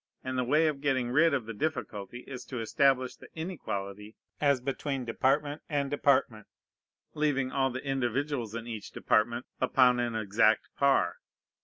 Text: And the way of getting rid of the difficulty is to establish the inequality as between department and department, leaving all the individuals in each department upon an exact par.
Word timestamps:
And 0.23 0.35
the 0.35 0.43
way 0.43 0.65
of 0.65 0.81
getting 0.81 1.11
rid 1.11 1.31
of 1.31 1.45
the 1.45 1.53
difficulty 1.53 2.21
is 2.25 2.43
to 2.45 2.59
establish 2.59 3.15
the 3.15 3.27
inequality 3.35 4.15
as 4.39 4.59
between 4.59 5.05
department 5.05 5.61
and 5.69 5.91
department, 5.91 6.47
leaving 7.13 7.51
all 7.51 7.69
the 7.69 7.85
individuals 7.85 8.55
in 8.55 8.65
each 8.65 8.89
department 8.89 9.45
upon 9.59 9.99
an 9.99 10.15
exact 10.15 10.69
par. 10.75 11.17